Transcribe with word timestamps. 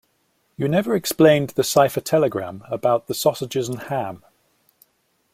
You 0.57 0.67
never 0.67 0.95
explained 0.95 1.51
that 1.51 1.63
cipher 1.65 2.01
telegram 2.01 2.63
about 2.69 3.05
the 3.05 3.13
sausages 3.13 3.69
and 3.69 3.81
ham. 3.83 4.23